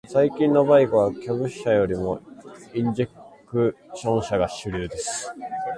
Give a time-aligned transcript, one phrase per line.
[0.09, 2.19] 最近のバイクは、キャブ車よりも
[2.73, 3.07] インジェ
[3.45, 5.31] クション車が主流です。